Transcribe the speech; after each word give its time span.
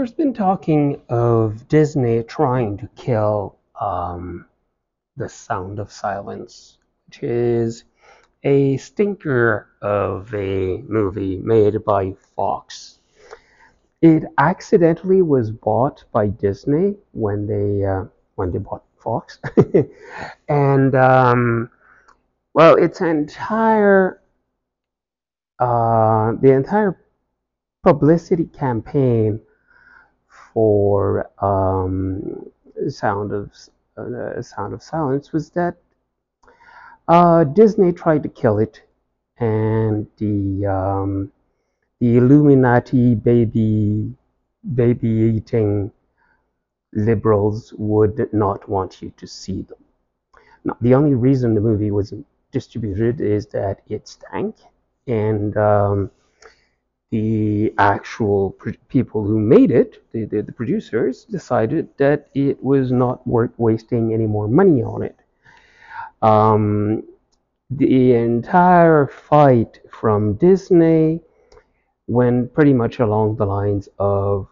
there's 0.00 0.12
been 0.12 0.32
talking 0.32 0.98
of 1.10 1.68
Disney 1.68 2.22
trying 2.22 2.78
to 2.78 2.88
kill 2.96 3.58
um, 3.78 4.46
The 5.18 5.28
Sound 5.28 5.78
of 5.78 5.92
Silence, 5.92 6.78
which 7.06 7.22
is 7.22 7.84
a 8.42 8.78
stinker 8.78 9.68
of 9.82 10.34
a 10.34 10.78
movie 10.88 11.36
made 11.36 11.84
by 11.84 12.14
Fox. 12.34 13.00
It 14.00 14.22
accidentally 14.38 15.20
was 15.20 15.50
bought 15.50 16.04
by 16.12 16.28
Disney 16.28 16.94
when 17.12 17.46
they 17.46 17.84
uh, 17.84 18.04
when 18.36 18.52
they 18.52 18.58
bought 18.58 18.84
Fox, 18.96 19.38
and 20.48 20.94
um, 20.94 21.68
well, 22.54 22.74
its 22.76 23.02
entire 23.02 24.22
uh, 25.58 26.32
the 26.40 26.52
entire 26.54 26.98
publicity 27.82 28.46
campaign 28.46 29.38
for 30.52 31.30
um, 31.44 32.50
Sound 32.88 33.32
of 33.32 33.52
uh, 33.96 34.40
Sound 34.42 34.74
of 34.74 34.82
Silence 34.82 35.32
was 35.32 35.50
that 35.50 35.76
uh, 37.08 37.44
Disney 37.44 37.92
tried 37.92 38.22
to 38.22 38.28
kill 38.28 38.58
it, 38.58 38.82
and 39.38 40.06
the 40.18 40.66
um, 40.66 41.32
the 42.00 42.16
Illuminati 42.16 43.14
baby 43.14 44.14
baby 44.74 45.08
eating 45.08 45.90
liberals 46.92 47.72
would 47.76 48.32
not 48.32 48.68
want 48.68 49.00
you 49.02 49.12
to 49.16 49.26
see 49.26 49.62
them. 49.62 49.78
Now, 50.64 50.76
the 50.80 50.94
only 50.94 51.14
reason 51.14 51.54
the 51.54 51.60
movie 51.60 51.90
wasn't 51.90 52.26
distributed 52.52 53.20
is 53.20 53.46
that 53.46 53.80
it 53.88 54.08
stank, 54.08 54.56
and 55.06 55.56
um, 55.56 56.10
the 57.10 57.74
actual 57.78 58.56
people 58.88 59.24
who 59.24 59.38
made 59.38 59.72
it, 59.72 60.04
the, 60.12 60.24
the, 60.26 60.42
the, 60.42 60.52
producers, 60.52 61.24
decided 61.24 61.88
that 61.96 62.28
it 62.34 62.62
was 62.62 62.92
not 62.92 63.26
worth 63.26 63.50
wasting 63.58 64.14
any 64.14 64.26
more 64.26 64.46
money 64.46 64.82
on 64.82 65.02
it. 65.02 65.16
Um, 66.22 67.02
the 67.70 68.14
entire 68.14 69.06
fight 69.06 69.80
from 69.90 70.34
Disney 70.34 71.20
went 72.06 72.54
pretty 72.54 72.74
much 72.74 73.00
along 73.00 73.36
the 73.36 73.46
lines 73.46 73.88
of, 73.98 74.48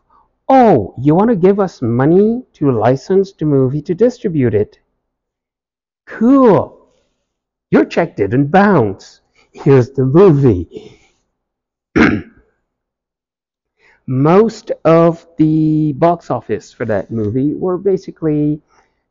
oh, 0.49 0.95
you 0.99 1.15
want 1.15 1.31
to 1.31 1.37
give 1.37 1.61
us 1.61 1.81
money 1.81 2.45
to 2.55 2.73
license 2.73 3.33
the 3.33 3.45
movie 3.45 3.83
to 3.83 3.95
distribute 3.95 4.55
it? 4.55 4.79
Cool. 6.07 6.89
Your 7.71 7.85
check 7.85 8.17
didn't 8.17 8.49
bounce. 8.49 9.21
Here's 9.53 9.91
the 9.91 10.05
movie. 10.05 10.99
most 14.09 14.73
of 14.87 15.27
the 15.37 15.93
box 15.93 16.31
office 16.31 16.73
for 16.73 16.87
that 16.87 17.11
movie 17.11 17.53
were 17.53 17.77
basically 17.77 18.59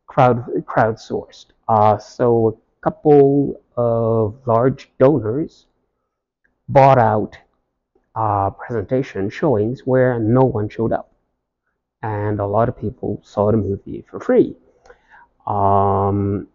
crowd 0.07 0.43
crowdsourced. 0.65 1.45
Uh, 1.69 1.99
so 1.99 2.47
a 2.47 2.81
couple 2.83 3.61
of 3.77 4.35
large 4.47 4.89
donors 4.97 5.67
bought 6.67 6.97
out 6.97 7.37
uh, 8.15 8.49
presentation 8.49 9.29
showings 9.29 9.81
where 9.85 10.17
no 10.17 10.41
one 10.41 10.67
showed 10.67 10.91
up, 10.91 11.13
and 12.01 12.39
a 12.39 12.45
lot 12.47 12.67
of 12.67 12.75
people 12.75 13.21
saw 13.23 13.51
the 13.51 13.57
movie 13.57 14.03
for 14.09 14.19
free. 14.19 14.55
Um, 15.45 16.47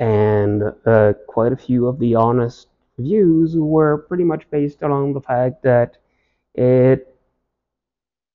and 0.00 0.64
uh, 0.84 1.12
quite 1.28 1.52
a 1.52 1.56
few 1.56 1.86
of 1.86 2.00
the 2.00 2.16
honest 2.16 2.66
reviews 2.98 3.56
were 3.56 3.98
pretty 3.98 4.24
much 4.24 4.50
based 4.50 4.82
along 4.82 5.12
the 5.12 5.20
fact 5.20 5.62
that 5.62 5.98
it 6.56 7.11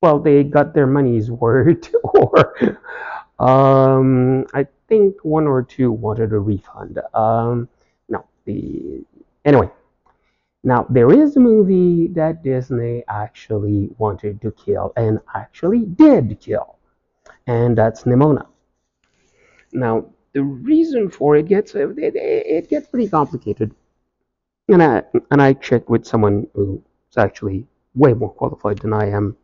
well, 0.02 0.20
they 0.20 0.44
got 0.44 0.74
their 0.74 0.88
money's 0.88 1.32
worth, 1.44 1.94
or 2.04 2.80
um, 3.40 4.46
I 4.54 4.68
think 4.88 5.16
one 5.24 5.48
or 5.48 5.64
two 5.64 5.92
wanted 5.92 6.34
a 6.34 6.40
refund. 6.40 7.00
Um, 7.14 7.70
no, 8.10 8.26
the 8.46 9.04
anyway. 9.46 9.70
Now 10.64 10.86
there 10.90 11.12
is 11.12 11.38
a 11.38 11.40
movie 11.40 12.08
that 12.10 12.44
Disney 12.44 13.04
actually 13.08 13.90
wanted 13.98 14.42
to 14.42 14.52
kill 14.52 14.92
and 14.98 15.20
actually 15.34 15.86
did 15.86 16.40
kill, 16.42 16.78
and 17.46 17.78
that's 17.78 18.04
Nimona. 18.04 18.48
Now 19.72 20.06
the 20.34 20.44
reason 20.44 21.10
for 21.10 21.36
it 21.38 21.48
gets 21.48 21.74
it, 21.76 21.98
it 21.98 22.70
gets 22.70 22.88
pretty 22.88 23.08
complicated, 23.08 23.74
and 24.68 24.84
I 24.84 25.04
and 25.32 25.42
I 25.42 25.54
checked 25.54 25.90
with 25.90 26.06
someone 26.06 26.48
who's 26.54 26.82
actually 27.18 27.66
way 27.96 28.14
more 28.14 28.34
qualified 28.34 28.80
than 28.80 28.94
I 28.94 29.10
am 29.10 29.38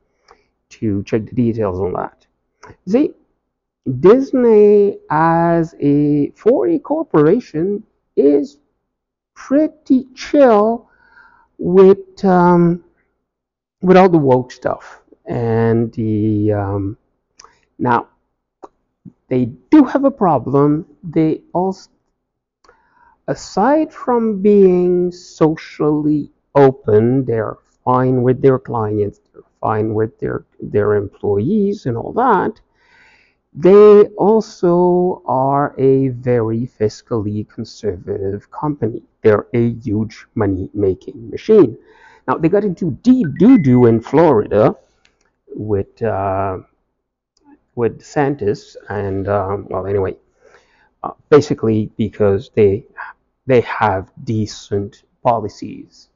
to 0.80 1.04
check 1.04 1.26
the 1.26 1.36
details 1.36 1.80
on 1.80 1.94
that. 1.94 2.26
See, 2.88 3.12
Disney 4.00 5.00
as 5.10 5.76
a 5.80 6.32
for 6.36 6.68
a 6.68 6.80
corporation 6.80 7.84
is 8.16 8.58
pretty 9.36 10.08
chill 10.16 10.90
with 11.58 12.24
um, 12.24 12.84
with 13.82 13.98
all 13.98 14.10
the 14.10 14.18
woke 14.18 14.52
stuff 14.52 15.02
and 15.26 15.92
the 15.94 16.54
um, 16.54 16.98
now 17.80 18.08
they 19.28 19.46
do 19.72 19.84
have 19.84 20.06
a 20.06 20.12
problem. 20.12 20.86
They 21.04 21.42
also 21.54 21.90
aside 23.28 23.94
from 23.94 24.42
being 24.42 25.12
socially 25.12 26.32
open, 26.56 27.26
they're 27.26 27.58
fine 27.84 28.22
with 28.22 28.42
their 28.42 28.60
clients, 28.60 29.20
fine 29.64 29.94
with 29.94 30.20
their 30.20 30.40
their 30.60 30.90
employees 31.04 31.86
and 31.88 31.96
all 31.98 32.14
that, 32.14 32.54
they 33.56 34.04
also 34.28 35.22
are 35.26 35.74
a 35.78 36.10
very 36.10 36.68
fiscally 36.80 37.48
conservative 37.48 38.50
company. 38.52 39.02
They're 39.22 39.48
a 39.54 39.64
huge 39.88 40.26
money 40.36 40.70
making 40.74 41.30
machine. 41.30 41.78
Now, 42.28 42.36
they 42.38 42.50
got 42.50 42.64
into 42.64 42.92
deep 43.10 43.28
doo 43.38 43.58
doo 43.58 43.86
in 43.86 44.02
Florida 44.02 44.76
with, 45.56 46.02
uh, 46.02 46.60
with 47.76 48.00
DeSantis, 48.00 48.76
and, 48.90 49.28
um, 49.28 49.68
well, 49.70 49.86
anyway, 49.86 50.16
uh, 51.04 51.12
basically 51.30 51.92
because 51.98 52.50
they, 52.56 52.86
they 53.46 53.62
have 53.62 54.12
decent 54.24 55.04
policies 55.22 56.10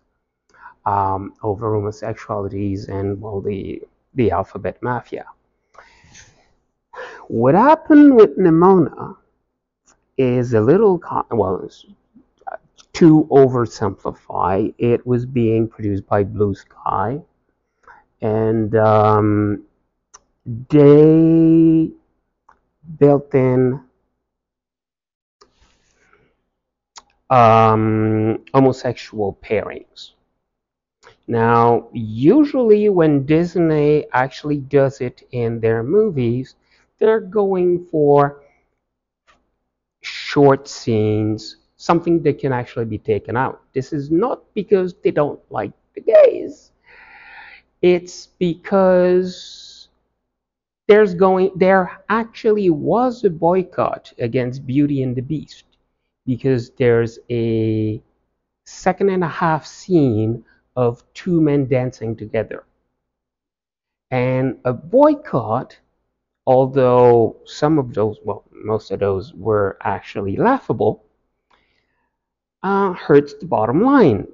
um, 0.87 1.33
over 1.43 1.73
homosexualities 1.77 2.87
and 2.87 3.21
well 3.21 3.41
the 3.41 3.81
the 4.15 4.31
alphabet 4.31 4.81
mafia. 4.81 5.25
What 7.27 7.55
happened 7.55 8.15
with 8.15 8.37
Nimona 8.37 9.17
is 10.17 10.53
a 10.53 10.61
little 10.61 10.97
well 11.29 11.93
to 12.93 13.27
oversimplify. 13.29 14.73
It 14.77 15.05
was 15.05 15.25
being 15.25 15.67
produced 15.67 16.07
by 16.07 16.23
Blue 16.23 16.55
Sky, 16.55 17.21
and 18.21 18.73
um, 18.75 19.63
they 20.69 21.91
built 22.97 23.35
in 23.35 23.81
um, 27.29 28.39
homosexual 28.53 29.37
pairings. 29.43 30.13
Now, 31.27 31.89
usually 31.91 32.87
when 32.89 33.25
Disney 33.25 34.05
actually 34.13 34.57
does 34.57 35.01
it 35.01 35.23
in 35.31 35.59
their 35.59 35.83
movies, 35.83 36.55
they're 36.99 37.19
going 37.19 37.85
for 37.85 38.41
short 40.01 40.67
scenes, 40.69 41.57
something 41.75 42.23
that 42.23 42.39
can 42.39 42.53
actually 42.53 42.85
be 42.85 42.97
taken 42.97 43.35
out. 43.35 43.61
This 43.73 43.91
is 43.91 44.09
not 44.09 44.41
because 44.53 44.95
they 45.03 45.11
don't 45.11 45.39
like 45.49 45.73
the 45.95 46.01
gays. 46.01 46.71
It's 47.81 48.27
because 48.39 49.89
there's 50.87 51.13
going 51.13 51.51
there 51.55 52.03
actually 52.09 52.69
was 52.69 53.23
a 53.25 53.29
boycott 53.29 54.13
against 54.19 54.65
Beauty 54.65 55.03
and 55.03 55.15
the 55.15 55.21
Beast 55.21 55.65
because 56.25 56.71
there's 56.71 57.19
a 57.29 58.01
second 58.65 59.09
and 59.09 59.23
a 59.23 59.27
half 59.27 59.65
scene 59.65 60.43
of 60.77 61.03
two 61.13 61.41
men 61.41 61.67
dancing 61.67 62.15
together. 62.15 62.63
And 64.11 64.59
a 64.63 64.71
boycott, 64.71 65.77
although 66.45 67.35
some 67.45 67.77
of 67.79 67.93
those, 67.93 68.19
well, 68.23 68.45
most 68.53 68.91
of 68.91 68.99
those 69.01 69.33
were 69.33 69.77
actually 69.81 70.37
laughable, 70.37 71.03
uh, 72.63 72.93
hurts 72.93 73.33
the 73.33 73.47
bottom 73.47 73.81
line. 73.81 74.27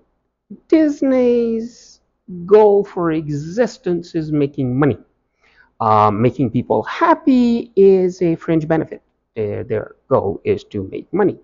Disney's 0.67 2.01
goal 2.45 2.83
for 2.83 3.11
existence 3.11 4.13
is 4.13 4.31
making 4.31 4.77
money. 4.77 4.99
Uh, 5.79 6.11
making 6.11 6.51
people 6.51 6.83
happy 6.83 7.71
is 7.75 8.21
a 8.21 8.35
fringe 8.35 8.67
benefit. 8.67 9.01
Their, 9.35 9.63
their 9.63 9.95
goal 10.07 10.39
is 10.43 10.63
to 10.65 10.83
make 10.91 11.11
money. 11.11 11.37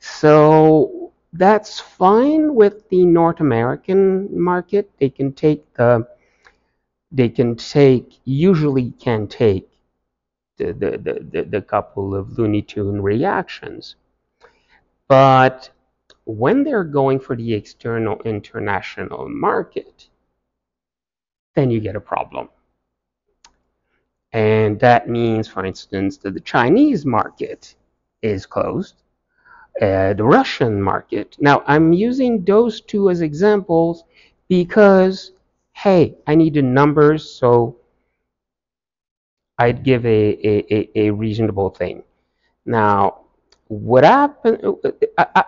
So 0.00 1.01
that's 1.32 1.80
fine 1.80 2.54
with 2.54 2.88
the 2.90 3.04
North 3.04 3.40
American 3.40 4.28
market. 4.38 4.90
They 4.98 5.08
can 5.08 5.32
take 5.32 5.72
the 5.74 6.06
they 7.10 7.28
can 7.28 7.56
take 7.56 8.18
usually 8.24 8.90
can 8.92 9.26
take 9.26 9.68
the 10.58 10.72
the, 10.72 11.24
the, 11.32 11.42
the, 11.44 11.62
couple 11.62 12.14
of 12.14 12.38
Looney 12.38 12.62
Tune 12.62 13.00
reactions. 13.00 13.96
But 15.08 15.70
when 16.24 16.64
they're 16.64 16.84
going 16.84 17.20
for 17.20 17.36
the 17.36 17.54
external 17.54 18.20
international 18.22 19.28
market, 19.28 20.08
then 21.54 21.70
you 21.70 21.80
get 21.80 21.96
a 21.96 22.00
problem. 22.00 22.48
And 24.32 24.80
that 24.80 25.08
means, 25.08 25.46
for 25.48 25.64
instance, 25.66 26.16
that 26.18 26.32
the 26.32 26.40
Chinese 26.40 27.04
market 27.04 27.74
is 28.22 28.46
closed, 28.46 29.02
uh, 29.80 30.12
the 30.14 30.24
Russian 30.24 30.82
market. 30.82 31.36
Now, 31.40 31.62
I'm 31.66 31.92
using 31.92 32.44
those 32.44 32.80
two 32.80 33.10
as 33.10 33.20
examples 33.20 34.04
because, 34.48 35.32
hey, 35.72 36.16
I 36.26 36.34
need 36.34 36.54
the 36.54 36.62
numbers, 36.62 37.28
so 37.28 37.76
I'd 39.58 39.82
give 39.84 40.04
a, 40.04 40.08
a, 40.46 40.74
a, 40.74 41.06
a 41.06 41.10
reasonable 41.10 41.70
thing. 41.70 42.02
Now, 42.66 43.22
what 43.68 44.04
I, 44.04 44.28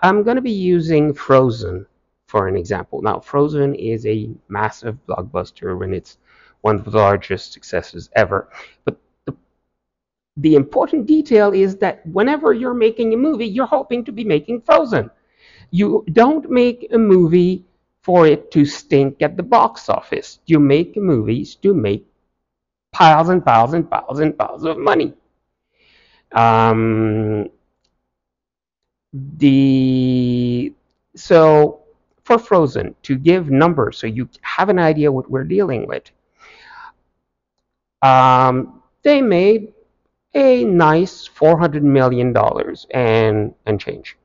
I'm 0.03 0.23
going 0.23 0.37
to 0.37 0.43
be 0.43 0.50
using 0.50 1.12
Frozen 1.12 1.87
for 2.27 2.49
an 2.49 2.56
example. 2.56 3.03
Now, 3.03 3.20
Frozen 3.20 3.75
is 3.75 4.06
a 4.06 4.31
massive 4.49 4.99
blockbuster 5.06 5.85
and 5.85 5.94
it's 5.94 6.19
one 6.62 6.77
of 6.77 6.85
the 6.85 6.99
largest 6.99 7.53
successes 7.53 8.09
ever. 8.17 8.49
But 8.85 8.99
the, 10.37 10.55
important 10.55 11.07
detail 11.07 11.53
is 11.53 11.77
that 11.77 12.07
whenever 12.07 12.53
you're 12.53 12.75
making 12.75 13.15
a 13.15 13.17
movie, 13.17 13.47
you're 13.47 13.67
hoping 13.67 14.05
to 14.05 14.13
be 14.13 14.25
making 14.25 14.63
Frozen. 14.63 15.11
You 15.71 16.05
don't 16.13 16.51
make 16.51 16.89
a 16.93 16.99
movie 16.99 17.65
for 18.03 18.27
it 18.27 18.51
to 18.51 18.65
stink 18.65 19.23
at 19.23 19.37
the 19.37 19.43
box 19.43 19.89
office. 19.89 20.41
You 20.47 20.59
make 20.61 20.97
movies 20.97 21.55
to 21.57 21.73
make 21.73 22.07
piles 22.93 23.29
and 23.29 23.45
piles 23.45 23.75
and 23.75 23.89
piles 23.91 24.21
and 24.21 24.37
piles 24.37 24.65
of 24.65 24.79
money. 24.79 25.15
Um, 26.33 27.49
the 29.13 30.73
so 31.15 31.81
for 32.25 32.39
Frozen 32.39 32.95
to 33.03 33.17
give 33.17 33.51
numbers 33.51 33.99
so 33.99 34.07
you 34.07 34.29
have 34.43 34.69
an 34.69 34.79
idea 34.79 35.13
what 35.13 35.31
we're 35.31 35.45
dealing 35.45 35.87
with. 35.87 36.11
Um, 38.03 38.83
they 39.03 39.23
made 39.23 39.73
a 40.35 40.65
nice 40.65 41.27
four 41.27 41.59
hundred 41.59 41.85
million 41.85 42.33
dollars 42.33 42.87
and 42.91 43.55
and 43.67 43.81
change. 43.81 44.17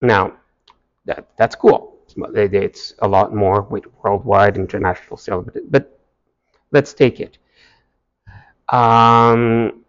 Now, 0.00 0.36
that 1.04 1.28
that's 1.36 1.56
cool. 1.56 1.96
It's 2.34 2.94
a 3.00 3.08
lot 3.08 3.34
more 3.34 3.62
with 3.62 3.84
worldwide 4.02 4.56
international 4.56 5.16
sales, 5.16 5.46
but, 5.52 5.70
but 5.70 5.98
let's 6.72 6.94
take 6.94 7.20
it. 7.20 7.38
Um, 8.68 9.84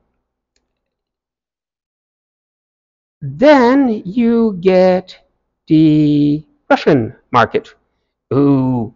then 3.22 4.02
you 4.06 4.58
get 4.62 5.18
the 5.68 6.44
Russian 6.70 7.16
market, 7.32 7.76
who 8.30 8.94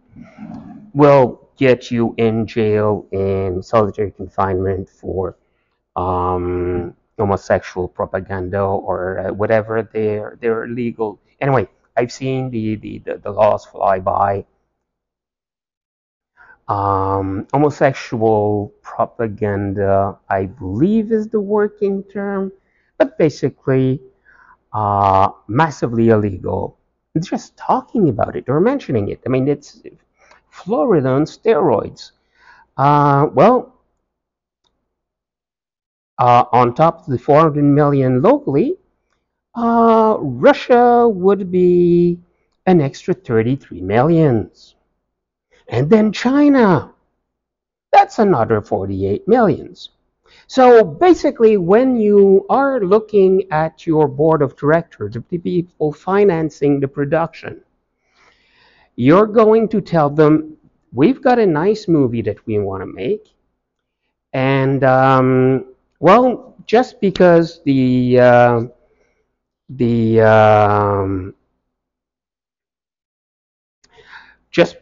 will 0.94 1.43
get 1.56 1.90
you 1.90 2.14
in 2.18 2.46
jail 2.46 3.06
in 3.12 3.62
solitary 3.62 4.10
confinement 4.10 4.88
for 4.88 5.36
um, 5.96 6.94
homosexual 7.18 7.88
propaganda 7.88 8.60
or 8.60 9.18
uh, 9.20 9.32
whatever 9.32 9.88
they're 9.92 10.38
they're 10.40 10.64
illegal. 10.64 11.20
Anyway, 11.40 11.68
I've 11.96 12.12
seen 12.12 12.50
the, 12.50 12.76
the, 12.76 12.98
the, 12.98 13.18
the 13.18 13.30
laws 13.30 13.64
fly 13.64 14.00
by. 14.00 14.44
Um, 16.66 17.46
homosexual 17.52 18.72
propaganda, 18.82 20.18
I 20.30 20.46
believe, 20.46 21.12
is 21.12 21.28
the 21.28 21.40
working 21.40 22.02
term, 22.04 22.52
but 22.96 23.18
basically, 23.18 24.00
uh, 24.72 25.30
massively 25.46 26.08
illegal. 26.08 26.78
Just 27.20 27.56
talking 27.56 28.08
about 28.08 28.36
it 28.36 28.48
or 28.48 28.60
mentioning 28.60 29.08
it. 29.08 29.20
I 29.26 29.28
mean, 29.28 29.46
it's 29.48 29.82
Florida 30.54 31.08
on 31.08 31.24
steroids. 31.24 32.12
Uh, 32.76 33.26
well, 33.34 33.74
uh, 36.18 36.44
on 36.52 36.74
top 36.74 37.00
of 37.00 37.06
the 37.06 37.18
400 37.18 37.60
million 37.62 38.22
locally, 38.22 38.76
uh, 39.56 40.16
Russia 40.20 41.08
would 41.08 41.50
be 41.50 42.20
an 42.66 42.80
extra 42.80 43.14
33 43.14 43.80
millions. 43.80 44.76
And 45.68 45.90
then 45.90 46.12
China, 46.12 46.92
that's 47.90 48.20
another 48.20 48.60
48 48.60 49.26
millions. 49.26 49.90
So 50.46 50.84
basically, 50.84 51.56
when 51.56 51.96
you 51.96 52.46
are 52.48 52.80
looking 52.80 53.42
at 53.50 53.86
your 53.86 54.06
board 54.06 54.40
of 54.40 54.56
directors, 54.56 55.14
the 55.14 55.20
people 55.20 55.92
financing 55.92 56.78
the 56.78 56.88
production, 56.88 57.60
you're 58.96 59.26
going 59.26 59.68
to 59.68 59.80
tell 59.80 60.10
them, 60.10 60.56
we've 60.92 61.22
got 61.22 61.38
a 61.38 61.46
nice 61.46 61.88
movie 61.88 62.22
that 62.22 62.44
we 62.46 62.58
want 62.58 62.82
to 62.82 62.86
make. 62.86 63.34
And, 64.32 64.82
um, 64.84 65.66
well, 66.00 66.54
just 66.66 67.00
because 67.00 67.60
the 67.64 68.18
uh, 68.20 68.62
the 69.68 70.20
um, 70.20 71.34
just 74.50 74.76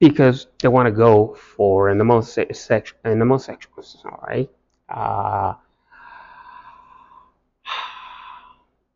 because 0.00 0.46
they 0.60 0.68
want 0.68 0.86
to 0.86 0.92
go 0.92 1.34
for 1.34 1.88
an 1.88 1.98
homosexual 1.98 3.00
an 3.04 3.18
homosexual 3.20 3.84
right 4.26 4.50
uh, 4.88 5.54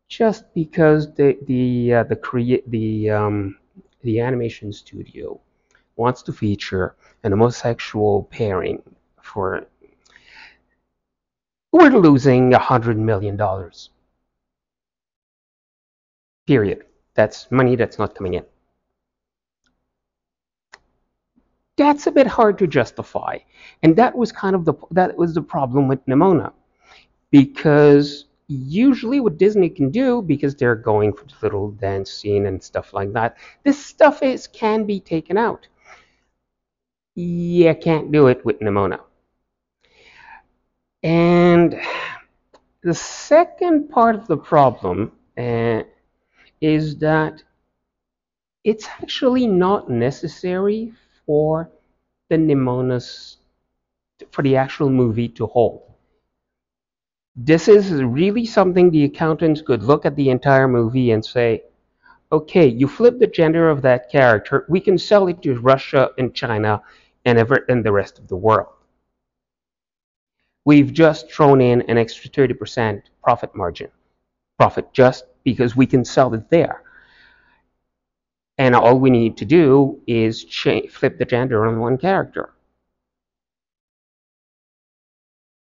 just 0.07 0.53
because 0.53 1.13
the 1.15 1.37
the 1.47 1.93
uh, 1.93 2.03
the 2.03 2.15
create 2.15 2.69
the 2.69 3.09
um, 3.09 3.58
the 4.01 4.19
animation 4.19 4.71
studio 4.71 5.39
wants 5.95 6.21
to 6.23 6.33
feature 6.33 6.95
an 7.23 7.31
homosexual 7.31 8.23
pairing 8.31 8.81
for 9.21 9.65
we're 11.71 11.89
losing 11.89 12.53
a 12.53 12.59
hundred 12.59 12.97
million 12.97 13.35
dollars 13.35 13.89
period. 16.49 16.83
That's 17.13 17.51
money 17.51 17.75
that's 17.75 17.99
not 17.99 18.15
coming 18.15 18.33
in. 18.33 18.43
That's 21.77 22.07
a 22.07 22.11
bit 22.11 22.25
hard 22.25 22.57
to 22.57 22.65
justify. 22.65 23.37
And 23.83 23.95
that 23.97 24.17
was 24.17 24.31
kind 24.31 24.55
of 24.55 24.65
the 24.65 24.73
that 24.89 25.15
was 25.15 25.35
the 25.35 25.43
problem 25.43 25.87
with 25.87 26.03
Nimona. 26.07 26.51
Because 27.29 28.25
usually 28.49 29.19
what 29.19 29.37
Disney 29.37 29.69
can 29.69 29.91
do, 29.91 30.21
because 30.21 30.55
they're 30.55 30.75
going 30.75 31.13
for 31.13 31.25
the 31.25 31.35
little 31.41 31.71
dance 31.71 32.11
scene 32.11 32.47
and 32.47 32.61
stuff 32.61 32.93
like 32.93 33.13
that, 33.13 33.37
this 33.63 33.83
stuff 33.83 34.21
is 34.23 34.47
can 34.47 34.85
be 34.85 34.99
taken 34.99 35.37
out. 35.37 35.67
You 37.15 37.73
can't 37.75 38.11
do 38.11 38.27
it 38.27 38.43
with 38.43 38.59
Nimona. 38.59 38.99
And 41.03 41.79
the 42.81 42.93
second 42.93 43.89
part 43.89 44.15
of 44.15 44.27
the 44.27 44.37
problem, 44.37 45.11
uh, 45.37 45.83
is 46.61 46.97
that 46.97 47.41
it's 48.63 48.87
actually 49.01 49.47
not 49.47 49.89
necessary 49.89 50.91
for 51.25 51.69
the 52.29 52.35
Nimona's, 52.35 53.37
for 54.31 54.41
the 54.41 54.57
actual 54.57 54.89
movie 54.89 55.29
to 55.29 55.45
hold. 55.45 55.88
This 57.35 57.67
is 57.67 57.91
really 58.03 58.45
something 58.45 58.89
the 58.89 59.05
accountants 59.05 59.61
could 59.61 59.83
look 59.83 60.05
at 60.05 60.15
the 60.15 60.29
entire 60.29 60.67
movie 60.67 61.11
and 61.11 61.23
say, 61.23 61.63
okay, 62.31 62.67
you 62.67 62.87
flip 62.87 63.19
the 63.19 63.27
gender 63.27 63.69
of 63.69 63.81
that 63.81 64.11
character, 64.11 64.65
we 64.69 64.79
can 64.79 64.97
sell 64.97 65.27
it 65.27 65.41
to 65.41 65.59
Russia 65.59 66.09
and 66.17 66.33
China 66.33 66.81
and, 67.25 67.37
ever, 67.37 67.65
and 67.69 67.83
the 67.83 67.91
rest 67.91 68.19
of 68.19 68.27
the 68.27 68.35
world. 68.35 68.73
We've 70.65 70.93
just 70.93 71.31
thrown 71.31 71.61
in 71.61 71.81
an 71.83 71.97
extra 71.97 72.29
30% 72.29 73.01
profit 73.23 73.55
margin, 73.55 73.89
profit 74.57 74.93
just 74.93 75.25
because 75.43 75.75
we 75.75 75.87
can 75.87 76.05
sell 76.05 76.33
it 76.33 76.49
there. 76.49 76.83
And 78.57 78.75
all 78.75 78.99
we 78.99 79.09
need 79.09 79.37
to 79.37 79.45
do 79.45 80.01
is 80.05 80.43
flip 80.91 81.17
the 81.17 81.25
gender 81.25 81.65
on 81.65 81.79
one 81.79 81.97
character. 81.97 82.53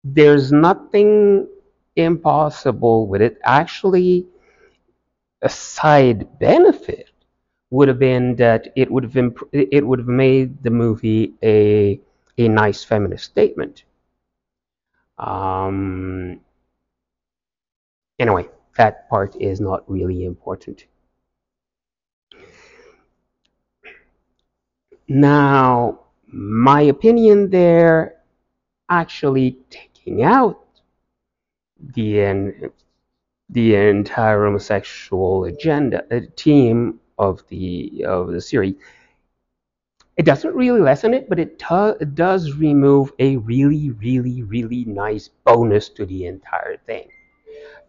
There's 0.04 0.52
nothing 0.52 1.48
impossible 1.96 3.06
with 3.06 3.22
it. 3.22 3.38
Actually, 3.44 4.26
a 5.42 5.48
side 5.50 6.38
benefit 6.38 7.10
would 7.70 7.88
have 7.88 7.98
been 7.98 8.34
that 8.36 8.72
it 8.76 8.90
would 8.90 9.04
have 9.04 9.16
it 9.52 9.86
would 9.86 9.98
have 9.98 10.08
made 10.08 10.62
the 10.62 10.70
movie 10.70 11.34
a 11.42 12.00
a 12.38 12.48
nice 12.48 12.82
feminist 12.84 13.24
statement. 13.26 13.84
Um, 15.18 16.40
anyway, 18.20 18.48
that 18.76 19.08
part 19.08 19.34
is 19.40 19.60
not 19.60 19.82
really 19.90 20.24
important. 20.24 20.84
Now, 25.08 26.00
my 26.26 26.80
opinion 26.82 27.50
there, 27.50 28.22
actually 28.90 29.58
out 30.22 30.64
the 31.94 32.70
the 33.48 33.74
entire 33.74 34.44
homosexual 34.44 35.44
agenda 35.44 36.04
uh, 36.14 36.20
team 36.36 37.00
of 37.18 37.42
the 37.48 38.04
of 38.06 38.32
the 38.32 38.40
series, 38.40 38.74
it 40.16 40.24
doesn't 40.24 40.54
really 40.54 40.80
lessen 40.80 41.14
it, 41.14 41.28
but 41.28 41.38
it, 41.38 41.62
it 42.00 42.14
does 42.14 42.52
remove 42.52 43.12
a 43.18 43.36
really, 43.38 43.90
really, 43.90 44.42
really 44.42 44.84
nice 44.84 45.28
bonus 45.44 45.88
to 45.88 46.04
the 46.04 46.26
entire 46.26 46.76
thing. 46.76 47.08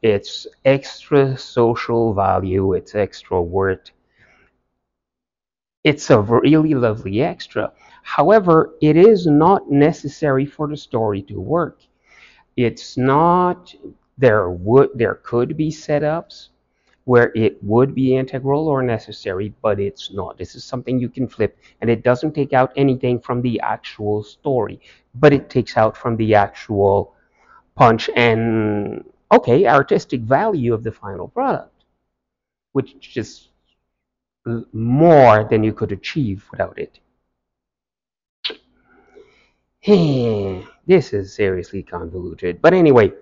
It's 0.01 0.47
extra 0.65 1.37
social 1.37 2.13
value. 2.13 2.73
It's 2.73 2.95
extra 2.95 3.41
worth. 3.41 3.91
It's 5.83 6.09
a 6.09 6.21
really 6.21 6.73
lovely 6.73 7.21
extra. 7.21 7.71
However, 8.03 8.75
it 8.81 8.97
is 8.97 9.27
not 9.27 9.69
necessary 9.69 10.45
for 10.45 10.67
the 10.67 10.77
story 10.77 11.21
to 11.23 11.39
work. 11.39 11.81
It's 12.57 12.97
not. 12.97 13.73
There 14.17 14.49
would 14.51 14.89
there 14.95 15.15
could 15.15 15.57
be 15.57 15.69
setups 15.69 16.49
where 17.05 17.31
it 17.35 17.61
would 17.63 17.95
be 17.95 18.15
integral 18.15 18.67
or 18.67 18.83
necessary, 18.83 19.53
but 19.61 19.79
it's 19.79 20.13
not. 20.13 20.37
This 20.37 20.53
is 20.55 20.63
something 20.63 20.99
you 20.99 21.09
can 21.09 21.27
flip, 21.27 21.57
and 21.81 21.89
it 21.89 22.03
doesn't 22.03 22.33
take 22.33 22.53
out 22.53 22.71
anything 22.75 23.19
from 23.19 23.41
the 23.41 23.59
actual 23.61 24.23
story, 24.23 24.79
but 25.15 25.33
it 25.33 25.49
takes 25.49 25.77
out 25.77 25.97
from 25.97 26.15
the 26.17 26.35
actual 26.35 27.15
punch 27.75 28.09
and 28.15 29.03
okay 29.31 29.65
artistic 29.65 30.21
value 30.21 30.73
of 30.73 30.83
the 30.83 30.91
final 30.91 31.27
product, 31.27 31.83
which 32.73 33.17
is 33.17 33.49
more 34.73 35.47
than 35.49 35.63
you 35.63 35.73
could 35.73 35.91
achieve 35.91 36.45
without 36.51 36.77
it. 36.77 36.99
This 39.83 41.13
is 41.13 41.33
seriously 41.33 41.81
convoluted. 41.81 42.61
But 42.61 42.73
anyway, 42.73 43.13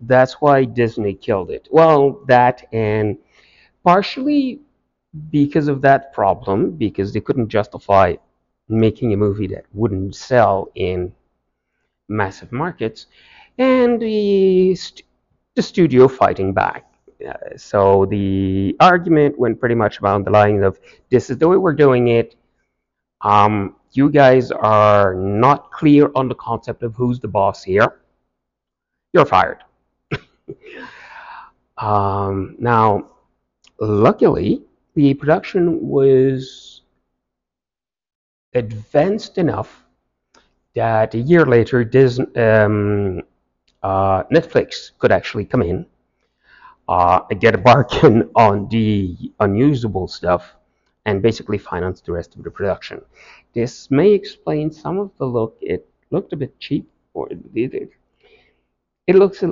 that's 0.00 0.34
why 0.40 0.64
Disney 0.64 1.14
killed 1.14 1.50
it. 1.50 1.68
Well, 1.70 2.24
that 2.26 2.66
and 2.72 3.18
partially 3.84 4.60
because 5.30 5.68
of 5.68 5.80
that 5.82 6.12
problem, 6.12 6.72
because 6.72 7.12
they 7.12 7.20
couldn't 7.20 7.48
justify 7.48 8.14
making 8.68 9.12
a 9.12 9.16
movie 9.16 9.46
that 9.46 9.64
wouldn't 9.72 10.14
sell 10.14 10.70
in 10.74 11.12
massive 12.08 12.52
markets, 12.52 13.06
and 13.58 14.00
the, 14.00 14.74
st- 14.74 15.06
the 15.54 15.62
studio 15.62 16.08
fighting 16.08 16.52
back. 16.52 16.84
Uh, 17.26 17.56
so 17.56 18.06
the 18.06 18.76
argument 18.80 19.38
went 19.38 19.58
pretty 19.58 19.74
much 19.74 20.00
around 20.02 20.24
the 20.24 20.30
line 20.30 20.62
of 20.62 20.78
this 21.10 21.30
is 21.30 21.38
the 21.38 21.48
way 21.48 21.56
we're 21.56 21.72
doing 21.72 22.08
it. 22.08 22.34
Um, 23.22 23.76
you 23.96 24.10
guys 24.10 24.50
are 24.50 25.14
not 25.14 25.70
clear 25.72 26.10
on 26.14 26.28
the 26.28 26.34
concept 26.34 26.82
of 26.82 26.94
who's 26.94 27.20
the 27.20 27.28
boss 27.28 27.62
here. 27.62 28.00
You're 29.12 29.26
fired. 29.26 29.64
Um, 31.78 32.56
now, 32.58 33.10
luckily, 33.78 34.62
the 34.94 35.12
production 35.12 35.86
was 35.86 36.80
advanced 38.54 39.36
enough 39.36 39.84
that 40.74 41.14
a 41.14 41.18
year 41.18 41.44
later, 41.44 41.84
Disney, 41.84 42.34
um, 42.36 43.20
uh, 43.82 44.22
Netflix 44.32 44.92
could 44.98 45.12
actually 45.12 45.44
come 45.44 45.60
in 45.60 45.84
uh, 46.88 47.20
get 47.40 47.54
a 47.54 47.58
bargain 47.58 48.30
on 48.36 48.68
the 48.68 49.16
unusable 49.40 50.08
stuff 50.08 50.54
and 51.06 51.22
basically 51.22 51.56
finance 51.56 52.00
the 52.00 52.12
rest 52.12 52.34
of 52.36 52.42
the 52.42 52.50
production. 52.50 53.00
This 53.54 53.90
may 53.90 54.12
explain 54.12 54.70
some 54.70 54.98
of 54.98 55.10
the 55.18 55.24
look. 55.24 55.56
It 55.62 55.88
looked 56.10 56.32
a 56.32 56.36
bit 56.36 56.58
cheap, 56.58 56.90
or 57.14 57.28
it, 57.30 57.90
it, 59.06 59.16
looks 59.16 59.42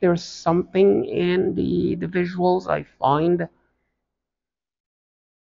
there's 0.00 0.24
something 0.24 1.04
in 1.04 1.54
the 1.54 1.94
the 1.96 2.06
visuals 2.06 2.66
I 2.68 2.82
find, 2.98 3.46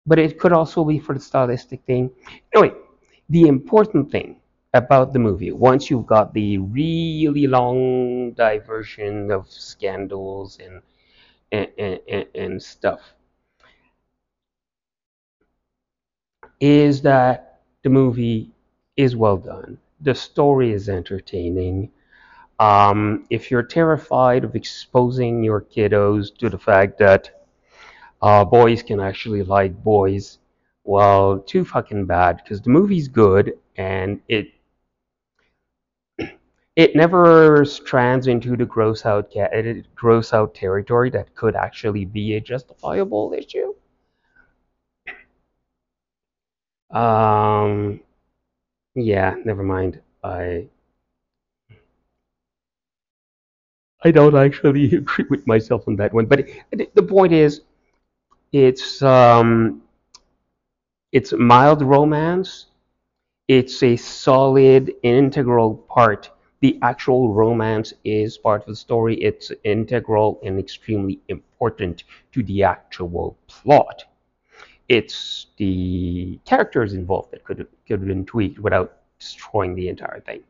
but 0.05 0.19
it 0.19 0.39
could 0.39 0.53
also 0.53 0.85
be 0.85 0.99
for 0.99 1.15
the 1.15 1.21
stylistic 1.21 1.85
thing. 1.87 2.11
Anyway, 2.53 2.75
the 3.29 3.47
important 3.47 4.11
thing 4.11 4.41
about 4.75 5.13
the 5.13 5.19
movie, 5.19 5.53
once 5.53 5.91
you've 5.91 6.07
got 6.07 6.35
the 6.35 6.59
really 6.59 7.47
long 7.47 8.33
diversion 8.33 9.31
of 9.31 9.49
scandals 9.49 10.59
and 10.59 10.83
and, 11.53 12.01
and, 12.09 12.27
and 12.35 12.63
stuff, 12.63 13.01
is 16.61 17.03
that 17.03 17.61
the 17.83 17.91
movie 17.91 18.51
is 18.97 19.17
well 19.17 19.39
done. 19.39 19.79
The 20.01 20.15
story 20.15 20.73
is 20.73 20.89
entertaining. 20.89 21.91
Um, 22.59 23.27
if 23.31 23.51
you're 23.51 23.63
terrified 23.63 24.45
of 24.45 24.55
exposing 24.55 25.43
your 25.43 25.63
kiddos 25.63 26.37
to 26.39 26.51
the 26.51 26.59
fact 26.59 26.99
that 26.99 27.31
uh, 28.21 28.45
boys 28.45 28.83
can 28.83 29.01
actually 29.01 29.43
like 29.43 29.83
boys, 29.83 30.39
well, 30.85 31.39
too 31.39 31.65
fucking 31.65 32.05
bad 32.07 32.41
because 32.43 32.61
the 32.61 32.71
movie's 32.71 33.09
good 33.09 33.55
and 33.77 34.21
it 34.29 34.53
it 36.77 36.95
never 36.95 37.65
strands 37.65 38.27
into 38.27 38.57
the 38.57 38.67
gross 38.67 39.07
out 39.07 39.33
gross 39.95 40.35
out 40.35 40.55
territory 40.55 41.09
that 41.11 41.35
could 41.35 41.57
actually 41.57 42.05
be 42.05 42.35
a 42.35 42.41
justifiable 42.41 43.33
issue. 43.33 43.75
Um, 46.91 48.01
yeah, 48.95 49.37
never 49.45 49.63
mind. 49.63 50.01
I 50.25 50.69
I 54.03 54.11
don't 54.11 54.37
actually 54.37 54.95
agree 54.95 55.25
with 55.31 55.47
myself 55.47 55.87
on 55.89 55.97
that 55.97 56.13
one, 56.13 56.27
but 56.27 56.47
the 56.95 57.03
point 57.03 57.33
is, 57.33 57.63
it's 58.53 59.03
um, 59.03 59.83
it's 61.13 61.33
mild 61.33 61.83
romance. 61.83 62.67
It's 63.49 63.83
a 63.83 63.97
solid, 63.97 64.95
integral 65.03 65.77
part. 65.89 66.31
The 66.61 66.79
actual 66.83 67.33
romance 67.35 67.95
is 68.05 68.39
part 68.39 68.63
of 68.63 68.69
the 68.69 68.77
story. 68.77 69.17
It's 69.23 69.53
integral 69.65 70.41
and 70.45 70.59
extremely 70.59 71.21
important 71.29 72.05
to 72.33 72.43
the 72.45 72.65
actual 72.65 73.39
plot. 73.49 74.05
It's 74.91 75.47
the 75.57 76.41
characters 76.45 76.95
involved 76.95 77.31
that 77.31 77.45
could 77.45 77.59
could 77.87 78.01
have 78.01 78.09
been 78.09 78.27
tweaked 78.27 78.59
without 78.59 78.99
destroying 79.21 79.77
the 79.77 79.89
entire 79.89 80.21
thing. 80.21 80.43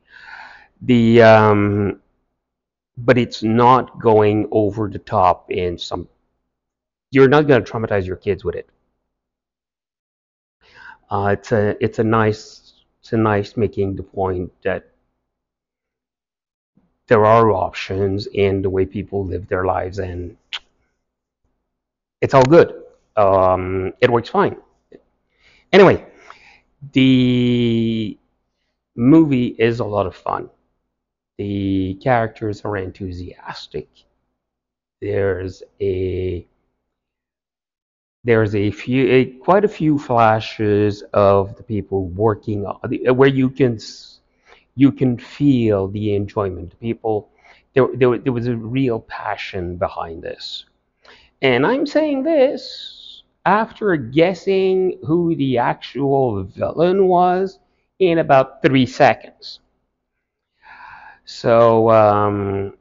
The 0.80 1.22
um, 1.22 2.00
but 2.96 3.18
it's 3.18 3.42
not 3.42 4.00
going 4.00 4.48
over 4.50 4.88
the 4.88 4.98
top 4.98 5.50
in 5.50 5.76
some. 5.76 6.08
You're 7.10 7.28
not 7.28 7.48
going 7.48 7.62
to 7.62 7.70
traumatize 7.70 8.06
your 8.06 8.16
kids 8.16 8.42
with 8.42 8.54
it. 8.54 8.66
Uh, 11.10 11.36
it's 11.38 11.52
a 11.52 11.76
it's 11.84 11.98
a 11.98 12.04
nice 12.04 12.72
it's 13.02 13.12
a 13.12 13.18
nice 13.18 13.58
making 13.58 13.96
the 13.96 14.02
point 14.02 14.50
that 14.62 14.88
there 17.08 17.26
are 17.26 17.50
options 17.50 18.26
in 18.28 18.62
the 18.62 18.70
way 18.70 18.86
people 18.86 19.26
live 19.26 19.48
their 19.48 19.66
lives, 19.66 19.98
and 19.98 20.34
it's 22.22 22.32
all 22.32 22.44
good. 22.44 22.89
Um, 23.20 23.92
it 24.00 24.08
works 24.10 24.30
fine. 24.30 24.56
Anyway, 25.72 26.06
the 26.92 28.18
movie 28.96 29.48
is 29.58 29.80
a 29.80 29.84
lot 29.84 30.06
of 30.06 30.16
fun. 30.16 30.48
The 31.36 31.98
characters 32.02 32.62
are 32.64 32.76
enthusiastic. 32.78 33.88
There's 35.02 35.62
a 35.80 36.46
there's 38.24 38.54
a 38.54 38.70
few 38.70 39.06
a, 39.10 39.24
quite 39.24 39.64
a 39.64 39.68
few 39.68 39.98
flashes 39.98 41.02
of 41.12 41.56
the 41.56 41.62
people 41.62 42.08
working 42.08 42.66
on 42.66 42.78
where 43.16 43.28
you 43.28 43.50
can 43.50 43.78
you 44.76 44.92
can 44.92 45.18
feel 45.18 45.88
the 45.88 46.14
enjoyment. 46.14 46.78
People 46.80 47.28
there, 47.74 47.88
there, 47.94 48.18
there 48.18 48.32
was 48.32 48.46
a 48.46 48.56
real 48.56 49.00
passion 49.00 49.76
behind 49.76 50.22
this. 50.22 50.64
And 51.42 51.66
I'm 51.66 51.86
saying 51.86 52.22
this 52.22 52.99
after 53.44 53.96
guessing 53.96 54.98
who 55.06 55.34
the 55.36 55.58
actual 55.58 56.42
villain 56.44 57.06
was 57.08 57.58
in 57.98 58.18
about 58.18 58.62
three 58.62 58.86
seconds. 58.86 59.60
So, 61.24 61.90
um, 61.90 62.74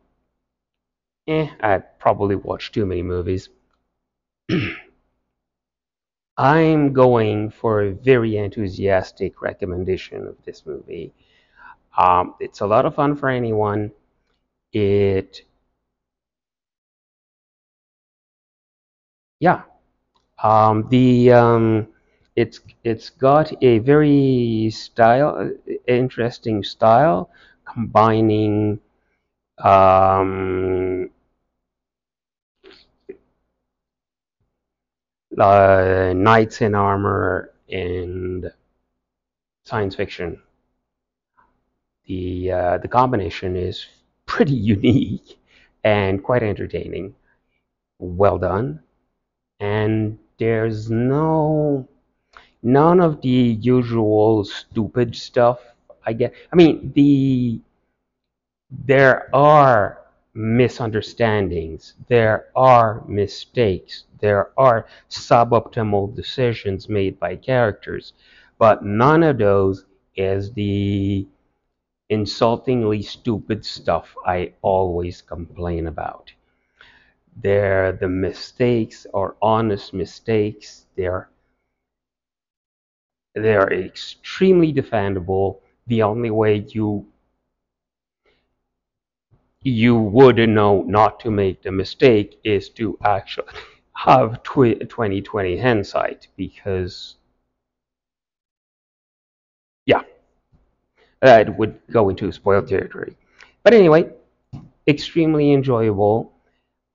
eh, 1.28 1.48
I 1.62 1.78
probably 1.78 2.36
watched 2.36 2.74
too 2.74 2.86
many 2.86 3.04
movies. 3.04 3.48
I'm 6.38 6.92
going 6.94 7.52
for 7.52 7.82
a 7.84 7.92
very 7.92 8.38
enthusiastic 8.38 9.42
recommendation 9.44 10.26
of 10.28 10.44
this 10.44 10.66
movie. 10.66 11.14
Um, 11.98 12.36
it's 12.40 12.62
a 12.62 12.68
lot 12.68 12.86
of 12.86 12.96
fun 12.96 13.16
for 13.16 13.30
anyone. 13.30 13.92
It, 14.74 15.44
yeah, 19.40 19.64
um, 20.44 20.88
the 20.90 21.32
um, 21.32 21.88
it's 22.36 22.62
it's 22.84 23.10
got 23.10 23.52
a 23.64 23.80
very 23.80 24.70
style, 24.72 25.52
interesting 25.88 26.64
style, 26.64 27.30
combining 27.66 28.80
um, 29.64 31.10
uh, 35.38 36.14
knights 36.16 36.62
in 36.62 36.76
armor 36.76 37.52
and 37.72 38.52
science 39.64 39.96
fiction. 39.96 40.42
The 42.08 42.52
uh, 42.52 42.78
the 42.80 42.90
combination 42.90 43.56
is 43.56 43.86
pretty 44.26 44.52
unique 44.76 45.40
and 45.84 46.22
quite 46.22 46.44
entertaining. 46.44 47.16
Well 48.00 48.38
done, 48.40 48.84
and 49.60 50.20
there's 50.40 50.90
no 50.90 51.88
none 52.64 53.00
of 53.00 53.22
the 53.22 53.58
usual 53.62 54.44
stupid 54.44 55.16
stuff. 55.16 55.60
I 56.06 56.14
get. 56.14 56.34
I 56.52 56.56
mean 56.56 56.92
the 56.96 57.60
there 58.72 59.34
are 59.36 60.00
misunderstandings, 60.34 61.96
there 62.08 62.48
are 62.56 63.04
mistakes, 63.08 64.06
there 64.20 64.52
are 64.58 64.86
suboptimal 65.10 66.16
decisions 66.16 66.88
made 66.88 67.20
by 67.20 67.36
characters, 67.36 68.14
but 68.58 68.84
none 68.84 69.24
of 69.24 69.38
those 69.38 69.86
is 70.16 70.54
the 70.54 71.28
insultingly 72.10 73.02
stupid 73.02 73.66
stuff 73.66 74.16
I 74.26 74.54
always 74.62 75.22
complain 75.22 75.88
about. 75.88 76.32
They're 77.36 77.92
the 77.92 78.08
mistakes 78.08 79.08
are 79.14 79.36
honest 79.42 79.94
mistakes. 79.96 80.86
They're 80.96 81.30
they're 83.34 83.74
extremely 83.74 84.72
defendable. 84.72 85.62
The 85.88 86.04
only 86.04 86.30
way 86.30 86.58
you 86.70 87.08
you 89.64 89.96
would 89.96 90.38
know 90.50 90.82
not 90.84 91.20
to 91.22 91.32
make 91.32 91.62
the 91.62 91.72
mistake 91.72 92.40
is 92.44 92.70
to 92.70 92.98
actually 93.06 93.48
have 93.94 94.44
2020 94.44 95.58
hindsight 95.58 96.28
because 96.36 97.16
yeah 99.86 100.02
that 101.22 101.58
would 101.58 101.80
go 101.92 102.10
into 102.10 102.32
spoiled 102.32 102.68
territory 102.68 103.16
but 103.64 103.74
anyway 103.74 104.10
extremely 104.88 105.54
enjoyable 105.54 106.32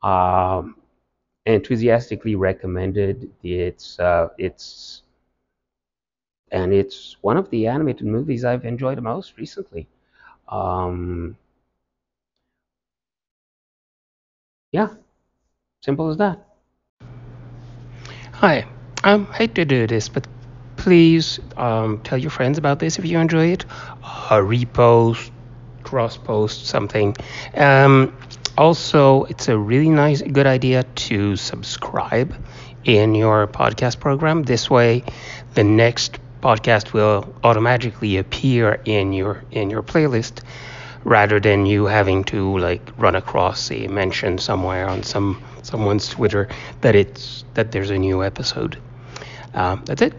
um, 0.04 0.76
enthusiastically 1.46 2.34
recommended 2.34 3.30
it's 3.42 3.98
uh, 3.98 4.28
it's 4.38 5.02
and 6.50 6.72
it's 6.72 7.16
one 7.22 7.36
of 7.36 7.50
the 7.50 7.66
animated 7.66 8.06
movies 8.06 8.44
I've 8.44 8.64
enjoyed 8.64 9.02
most 9.02 9.36
recently 9.38 9.88
um, 10.48 11.36
yeah, 14.74 14.88
simple 15.82 16.10
as 16.10 16.16
that. 16.16 16.44
Hi, 18.32 18.66
I 19.04 19.18
hate 19.18 19.54
to 19.54 19.64
do 19.64 19.86
this, 19.86 20.08
but 20.08 20.26
please 20.76 21.38
um, 21.56 22.00
tell 22.02 22.18
your 22.18 22.30
friends 22.30 22.58
about 22.58 22.80
this 22.80 22.98
if 22.98 23.06
you 23.06 23.18
enjoy 23.18 23.52
it. 23.52 23.64
Uh, 24.02 24.40
repost, 24.40 25.30
cross 25.84 26.16
post, 26.16 26.66
something. 26.66 27.16
Um, 27.54 28.16
also, 28.56 29.24
it's 29.24 29.48
a 29.48 29.58
really 29.58 29.90
nice, 29.90 30.22
good 30.22 30.46
idea 30.46 30.84
to 30.84 31.36
subscribe 31.36 32.34
in 32.84 33.14
your 33.14 33.46
podcast 33.46 34.00
program. 34.00 34.42
This 34.42 34.70
way, 34.70 35.02
the 35.54 35.64
next 35.64 36.18
podcast 36.40 36.92
will 36.92 37.34
automatically 37.42 38.18
appear 38.18 38.80
in 38.84 39.12
your 39.12 39.42
in 39.50 39.70
your 39.70 39.82
playlist 39.82 40.42
rather 41.02 41.40
than 41.40 41.66
you 41.66 41.86
having 41.86 42.24
to 42.24 42.58
like 42.58 42.82
run 42.98 43.14
across 43.14 43.70
a 43.70 43.86
mention 43.88 44.38
somewhere 44.38 44.88
on 44.88 45.02
some 45.02 45.42
someone's 45.62 46.08
Twitter 46.08 46.48
that 46.82 46.94
it's 46.94 47.44
that 47.54 47.72
there's 47.72 47.90
a 47.90 47.98
new 47.98 48.22
episode. 48.22 48.78
Um, 49.54 49.82
that's 49.86 50.02
it. 50.02 50.14